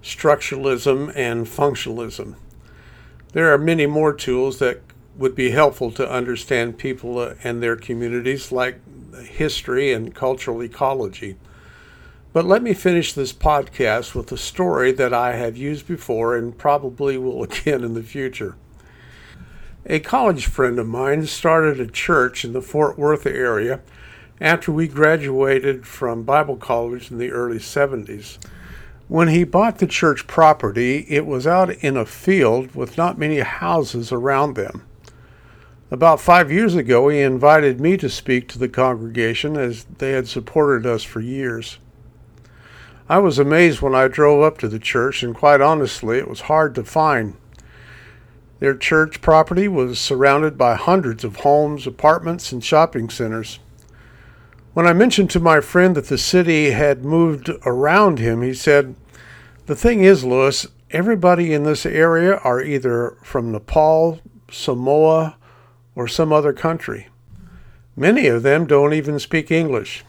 structuralism 0.00 1.12
and 1.16 1.44
functionalism. 1.44 2.36
There 3.32 3.52
are 3.52 3.58
many 3.58 3.86
more 3.86 4.12
tools 4.12 4.60
that 4.60 4.80
would 5.16 5.34
be 5.34 5.50
helpful 5.50 5.90
to 5.90 6.08
understand 6.08 6.78
people 6.78 7.18
uh, 7.18 7.34
and 7.42 7.60
their 7.60 7.74
communities, 7.74 8.52
like 8.52 8.78
history 9.24 9.92
and 9.92 10.14
cultural 10.14 10.62
ecology. 10.62 11.34
But 12.32 12.44
let 12.44 12.62
me 12.62 12.72
finish 12.72 13.12
this 13.12 13.32
podcast 13.32 14.14
with 14.14 14.30
a 14.30 14.38
story 14.38 14.92
that 14.92 15.12
I 15.12 15.34
have 15.34 15.56
used 15.56 15.88
before 15.88 16.36
and 16.36 16.56
probably 16.56 17.18
will 17.18 17.42
again 17.42 17.82
in 17.82 17.94
the 17.94 18.04
future. 18.04 18.54
A 19.84 19.98
college 19.98 20.46
friend 20.46 20.78
of 20.78 20.86
mine 20.86 21.26
started 21.26 21.80
a 21.80 21.88
church 21.88 22.44
in 22.44 22.52
the 22.52 22.62
Fort 22.62 22.96
Worth 22.96 23.26
area 23.26 23.80
after 24.40 24.70
we 24.70 24.86
graduated 24.86 25.86
from 25.86 26.22
Bible 26.22 26.56
college 26.56 27.10
in 27.10 27.18
the 27.18 27.30
early 27.30 27.58
70s. 27.58 28.38
When 29.08 29.28
he 29.28 29.44
bought 29.44 29.78
the 29.78 29.86
church 29.86 30.26
property, 30.26 31.06
it 31.08 31.26
was 31.26 31.46
out 31.46 31.70
in 31.70 31.96
a 31.96 32.04
field 32.04 32.74
with 32.74 32.98
not 32.98 33.18
many 33.18 33.38
houses 33.38 34.12
around 34.12 34.54
them. 34.54 34.84
About 35.90 36.20
five 36.20 36.50
years 36.50 36.74
ago, 36.74 37.08
he 37.08 37.20
invited 37.20 37.80
me 37.80 37.96
to 37.98 38.10
speak 38.10 38.48
to 38.48 38.58
the 38.58 38.68
congregation 38.68 39.56
as 39.56 39.84
they 39.98 40.10
had 40.10 40.26
supported 40.26 40.84
us 40.84 41.04
for 41.04 41.20
years. 41.20 41.78
I 43.08 43.18
was 43.18 43.38
amazed 43.38 43.80
when 43.80 43.94
I 43.94 44.08
drove 44.08 44.42
up 44.42 44.58
to 44.58 44.68
the 44.68 44.80
church, 44.80 45.22
and 45.22 45.32
quite 45.32 45.60
honestly, 45.60 46.18
it 46.18 46.28
was 46.28 46.42
hard 46.42 46.74
to 46.74 46.82
find. 46.82 47.36
Their 48.58 48.74
church 48.74 49.20
property 49.20 49.68
was 49.68 50.00
surrounded 50.00 50.58
by 50.58 50.74
hundreds 50.74 51.22
of 51.22 51.36
homes, 51.36 51.86
apartments, 51.86 52.50
and 52.50 52.64
shopping 52.64 53.08
centers. 53.08 53.60
When 54.76 54.86
I 54.86 54.92
mentioned 54.92 55.30
to 55.30 55.40
my 55.40 55.60
friend 55.60 55.96
that 55.96 56.08
the 56.08 56.18
city 56.18 56.72
had 56.72 57.02
moved 57.02 57.48
around 57.64 58.18
him, 58.18 58.42
he 58.42 58.52
said, 58.52 58.94
The 59.64 59.74
thing 59.74 60.02
is, 60.02 60.22
Lewis, 60.22 60.66
everybody 60.90 61.54
in 61.54 61.62
this 61.62 61.86
area 61.86 62.36
are 62.44 62.60
either 62.60 63.16
from 63.22 63.52
Nepal, 63.52 64.20
Samoa, 64.50 65.38
or 65.94 66.06
some 66.06 66.30
other 66.30 66.52
country. 66.52 67.08
Many 67.96 68.26
of 68.26 68.42
them 68.42 68.66
don't 68.66 68.92
even 68.92 69.18
speak 69.18 69.50
English. 69.50 70.04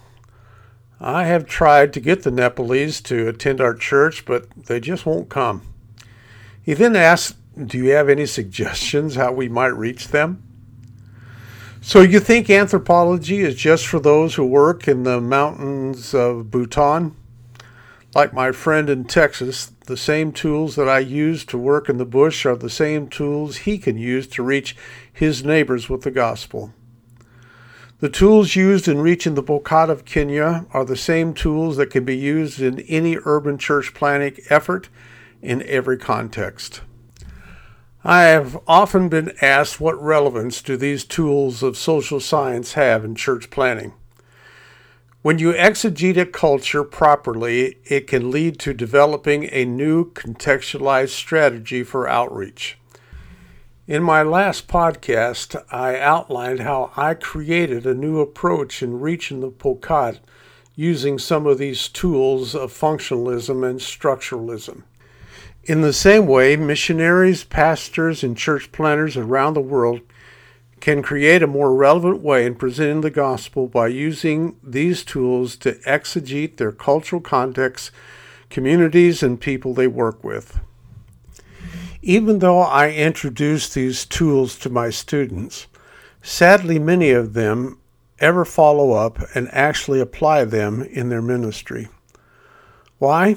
I 0.99 1.23
have 1.23 1.45
tried 1.45 1.93
to 1.93 2.01
get 2.01 2.23
the 2.23 2.31
Nepalese 2.31 2.99
to 3.03 3.29
attend 3.29 3.61
our 3.61 3.73
church, 3.73 4.25
but 4.25 4.49
they 4.65 4.81
just 4.81 5.05
won't 5.05 5.29
come. 5.29 5.61
He 6.61 6.73
then 6.73 6.97
asked, 6.97 7.37
Do 7.55 7.77
you 7.77 7.91
have 7.91 8.09
any 8.09 8.25
suggestions 8.25 9.15
how 9.15 9.31
we 9.31 9.47
might 9.47 9.67
reach 9.67 10.09
them? 10.09 10.43
So, 11.87 12.01
you 12.01 12.19
think 12.19 12.49
anthropology 12.49 13.37
is 13.37 13.55
just 13.55 13.87
for 13.87 14.01
those 14.01 14.35
who 14.35 14.45
work 14.45 14.89
in 14.89 15.03
the 15.03 15.21
mountains 15.21 16.13
of 16.13 16.51
Bhutan? 16.51 17.15
Like 18.13 18.33
my 18.33 18.51
friend 18.51 18.89
in 18.89 19.05
Texas, 19.05 19.71
the 19.85 19.95
same 19.95 20.33
tools 20.33 20.75
that 20.75 20.89
I 20.89 20.99
use 20.99 21.45
to 21.45 21.57
work 21.57 21.87
in 21.87 21.97
the 21.97 22.03
bush 22.03 22.45
are 22.45 22.57
the 22.57 22.69
same 22.69 23.07
tools 23.07 23.59
he 23.59 23.77
can 23.77 23.97
use 23.97 24.27
to 24.27 24.43
reach 24.43 24.75
his 25.13 25.45
neighbors 25.45 25.87
with 25.87 26.01
the 26.01 26.11
gospel. 26.11 26.73
The 28.01 28.09
tools 28.09 28.57
used 28.57 28.89
in 28.89 28.99
reaching 28.99 29.35
the 29.35 29.41
Pokot 29.41 29.89
of 29.89 30.03
Kenya 30.03 30.65
are 30.73 30.83
the 30.83 30.97
same 30.97 31.33
tools 31.33 31.77
that 31.77 31.89
can 31.89 32.03
be 32.03 32.17
used 32.17 32.59
in 32.59 32.81
any 32.81 33.17
urban 33.23 33.57
church 33.57 33.93
planting 33.93 34.43
effort 34.49 34.89
in 35.41 35.63
every 35.63 35.97
context. 35.97 36.81
I 38.03 38.23
have 38.23 38.59
often 38.67 39.09
been 39.09 39.33
asked 39.41 39.81
what 39.81 40.01
relevance 40.01 40.61
do 40.61 40.77
these 40.77 41.03
tools 41.03 41.63
of 41.63 41.75
social 41.75 42.19
science 42.19 42.73
have 42.73 43.03
in 43.03 43.15
church 43.15 43.49
planting. 43.49 43.93
When 45.23 45.39
you 45.39 45.51
exegete 45.51 46.15
a 46.15 46.25
culture 46.25 46.83
properly, 46.83 47.79
it 47.85 48.05
can 48.05 48.29
lead 48.29 48.59
to 48.59 48.73
developing 48.73 49.49
a 49.51 49.65
new 49.65 50.11
contextualized 50.11 51.09
strategy 51.09 51.83
for 51.83 52.07
outreach. 52.07 52.77
In 53.87 54.03
my 54.03 54.21
last 54.21 54.67
podcast, 54.67 55.61
I 55.71 55.97
outlined 55.97 56.59
how 56.59 56.91
I 56.95 57.15
created 57.15 57.85
a 57.85 57.95
new 57.95 58.19
approach 58.19 58.83
in 58.83 58.99
reaching 58.99 59.39
the 59.39 59.49
Pokot 59.49 60.19
using 60.75 61.17
some 61.17 61.47
of 61.47 61.57
these 61.57 61.87
tools 61.87 62.53
of 62.53 62.71
functionalism 62.71 63.67
and 63.67 63.79
structuralism. 63.79 64.83
In 65.67 65.81
the 65.81 65.91
same 65.91 66.27
way, 66.27 66.55
missionaries, 66.55 67.43
pastors, 67.43 68.23
and 68.23 68.37
church 68.37 68.71
planters 68.71 69.17
around 69.17 69.53
the 69.53 69.59
world 69.59 69.99
can 70.79 71.01
create 71.01 71.43
a 71.43 71.47
more 71.47 71.75
relevant 71.75 72.21
way 72.21 72.45
in 72.45 72.55
presenting 72.55 73.01
the 73.01 73.09
gospel 73.09 73.67
by 73.67 73.87
using 73.87 74.55
these 74.63 75.03
tools 75.03 75.57
to 75.57 75.73
exegete 75.79 76.55
their 76.55 76.71
cultural 76.71 77.21
contexts, 77.21 77.91
communities, 78.49 79.21
and 79.21 79.41
people 79.41 79.73
they 79.73 79.87
work 79.87 80.23
with. 80.23 80.57
Even 82.01 82.39
though 82.39 82.61
I 82.61 82.91
introduce 82.91 83.73
these 83.73 84.05
tools 84.05 84.57
to 84.59 84.69
my 84.69 84.89
students, 84.89 85.67
sadly, 86.21 86.79
many 86.79 87.11
of 87.11 87.33
them 87.33 87.81
ever 88.19 88.45
follow 88.45 88.93
up 88.93 89.19
and 89.35 89.49
actually 89.51 89.99
apply 89.99 90.45
them 90.45 90.81
in 90.81 91.09
their 91.09 91.21
ministry. 91.21 91.89
Why? 92.99 93.35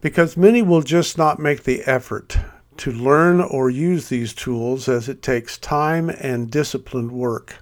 Because 0.00 0.36
many 0.36 0.62
will 0.62 0.82
just 0.82 1.18
not 1.18 1.38
make 1.38 1.64
the 1.64 1.82
effort 1.82 2.38
to 2.78 2.90
learn 2.90 3.40
or 3.40 3.68
use 3.68 4.08
these 4.08 4.32
tools 4.32 4.88
as 4.88 5.08
it 5.08 5.22
takes 5.22 5.58
time 5.58 6.08
and 6.08 6.50
disciplined 6.50 7.12
work. 7.12 7.56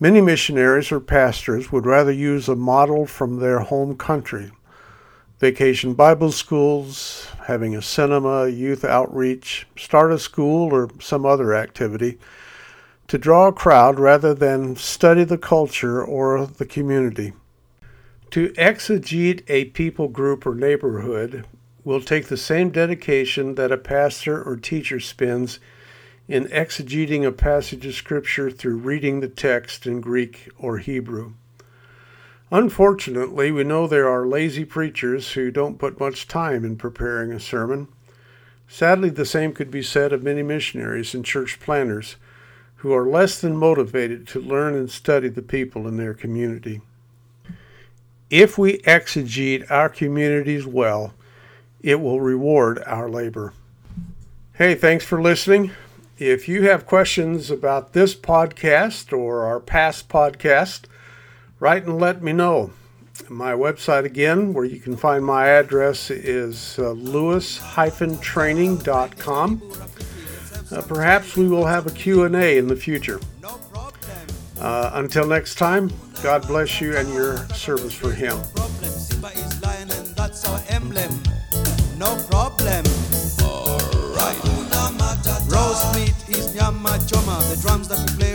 Many 0.00 0.20
missionaries 0.20 0.90
or 0.90 0.98
pastors 0.98 1.70
would 1.70 1.86
rather 1.86 2.10
use 2.10 2.48
a 2.48 2.56
model 2.56 3.06
from 3.06 3.38
their 3.38 3.60
home 3.60 3.96
country 3.96 4.50
vacation 5.42 5.92
Bible 5.92 6.30
schools, 6.30 7.26
having 7.46 7.74
a 7.74 7.82
cinema, 7.82 8.46
youth 8.46 8.84
outreach, 8.84 9.66
start 9.76 10.12
a 10.12 10.18
school, 10.20 10.72
or 10.72 10.88
some 11.00 11.26
other 11.26 11.52
activity 11.52 12.16
to 13.08 13.18
draw 13.18 13.48
a 13.48 13.52
crowd 13.52 13.98
rather 13.98 14.34
than 14.34 14.76
study 14.76 15.24
the 15.24 15.36
culture 15.36 16.00
or 16.00 16.46
the 16.46 16.64
community. 16.64 17.32
To 18.32 18.48
exegete 18.54 19.42
a 19.46 19.66
people 19.66 20.08
group 20.08 20.46
or 20.46 20.54
neighborhood 20.54 21.44
will 21.84 22.00
take 22.00 22.28
the 22.28 22.38
same 22.38 22.70
dedication 22.70 23.56
that 23.56 23.70
a 23.70 23.76
pastor 23.76 24.42
or 24.42 24.56
teacher 24.56 25.00
spends 25.00 25.60
in 26.28 26.46
exegeting 26.46 27.26
a 27.26 27.30
passage 27.30 27.84
of 27.84 27.94
Scripture 27.94 28.50
through 28.50 28.78
reading 28.78 29.20
the 29.20 29.28
text 29.28 29.86
in 29.86 30.00
Greek 30.00 30.48
or 30.56 30.78
Hebrew. 30.78 31.34
Unfortunately, 32.50 33.52
we 33.52 33.64
know 33.64 33.86
there 33.86 34.08
are 34.08 34.26
lazy 34.26 34.64
preachers 34.64 35.32
who 35.32 35.50
don't 35.50 35.78
put 35.78 36.00
much 36.00 36.26
time 36.26 36.64
in 36.64 36.76
preparing 36.76 37.32
a 37.32 37.38
sermon. 37.38 37.86
Sadly, 38.66 39.10
the 39.10 39.26
same 39.26 39.52
could 39.52 39.70
be 39.70 39.82
said 39.82 40.10
of 40.10 40.22
many 40.22 40.42
missionaries 40.42 41.14
and 41.14 41.22
church 41.22 41.60
planters 41.60 42.16
who 42.76 42.94
are 42.94 43.06
less 43.06 43.38
than 43.38 43.58
motivated 43.58 44.26
to 44.28 44.40
learn 44.40 44.74
and 44.74 44.90
study 44.90 45.28
the 45.28 45.42
people 45.42 45.86
in 45.86 45.98
their 45.98 46.14
community. 46.14 46.80
If 48.32 48.56
we 48.56 48.78
exegete 48.78 49.70
our 49.70 49.90
communities 49.90 50.66
well, 50.66 51.12
it 51.82 52.00
will 52.00 52.22
reward 52.22 52.82
our 52.86 53.10
labor. 53.10 53.52
Hey, 54.54 54.74
thanks 54.74 55.04
for 55.04 55.20
listening. 55.20 55.72
If 56.16 56.48
you 56.48 56.62
have 56.62 56.86
questions 56.86 57.50
about 57.50 57.92
this 57.92 58.14
podcast 58.14 59.12
or 59.12 59.44
our 59.44 59.60
past 59.60 60.08
podcast, 60.08 60.84
write 61.60 61.84
and 61.84 62.00
let 62.00 62.22
me 62.22 62.32
know. 62.32 62.70
My 63.28 63.52
website, 63.52 64.06
again, 64.06 64.54
where 64.54 64.64
you 64.64 64.80
can 64.80 64.96
find 64.96 65.26
my 65.26 65.48
address, 65.48 66.10
is 66.10 66.78
uh, 66.78 66.92
lewis-training.com. 66.92 69.62
Uh, 70.70 70.82
perhaps 70.88 71.36
we 71.36 71.48
will 71.48 71.66
have 71.66 71.86
a 71.86 71.90
Q&A 71.90 72.56
in 72.56 72.68
the 72.68 72.76
future. 72.76 73.20
Uh, 74.62 74.92
until 74.94 75.26
next 75.26 75.56
time, 75.56 75.90
God 76.22 76.46
bless 76.46 76.80
you 76.80 76.96
and 76.96 77.12
your 77.12 77.36
service 77.48 77.92
for 77.92 78.12
Him. 78.12 78.36
No 81.98 82.14
problem. 82.30 82.84
All 83.42 83.76
right. 84.14 84.38
Roast 85.50 85.94
meat 85.96 86.14
is 86.28 86.54
nyama 86.54 86.96
choma, 87.08 87.42
the 87.50 87.58
drums 87.60 87.88
that 87.88 87.98
we 88.08 88.16
play. 88.16 88.31